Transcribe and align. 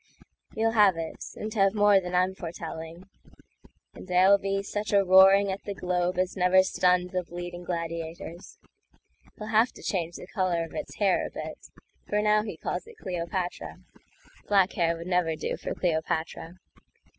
You'll 0.55 0.71
have 0.71 0.97
it, 0.97 1.23
and 1.35 1.53
have 1.53 1.75
more 1.75 2.01
than 2.01 2.15
I'm 2.15 2.33
foretelling; 2.33 3.03
And 3.93 4.07
there'll 4.07 4.39
be 4.39 4.63
such 4.63 4.91
a 4.91 5.03
roaring 5.03 5.51
at 5.51 5.61
the 5.63 5.75
GlobeAs 5.75 6.35
never 6.35 6.63
stunned 6.63 7.11
the 7.11 7.21
bleeding 7.23 7.63
gladiators. 7.63 8.57
He'll 9.37 9.49
have 9.49 9.71
to 9.73 9.83
change 9.83 10.15
the 10.15 10.25
color 10.25 10.63
of 10.63 10.73
its 10.73 10.95
hairA 10.95 11.29
bit, 11.29 11.59
for 12.09 12.19
now 12.19 12.41
he 12.41 12.57
calls 12.57 12.87
it 12.87 12.97
Cleopatra.Black 12.97 14.73
hair 14.73 14.97
would 14.97 15.05
never 15.05 15.35
do 15.35 15.55
for 15.55 15.75
Cleopatra. 15.75 16.55